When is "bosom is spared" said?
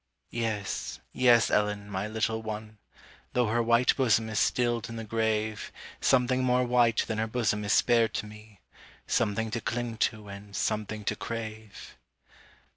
7.27-8.15